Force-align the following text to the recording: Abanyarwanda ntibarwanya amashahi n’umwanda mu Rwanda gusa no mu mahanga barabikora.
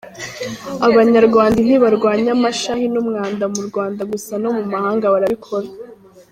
Abanyarwanda 0.87 1.59
ntibarwanya 1.67 2.29
amashahi 2.37 2.85
n’umwanda 2.93 3.43
mu 3.53 3.61
Rwanda 3.67 4.01
gusa 4.11 4.33
no 4.43 4.49
mu 4.57 4.63
mahanga 4.73 5.05
barabikora. 5.13 5.67